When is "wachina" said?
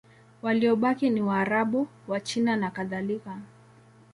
2.07-2.55